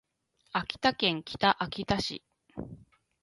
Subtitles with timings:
[0.53, 2.23] 秋田県北秋田市